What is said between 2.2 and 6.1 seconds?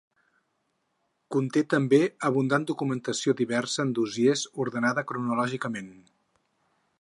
abundant documentació diversa en dossiers ordenada cronològicament.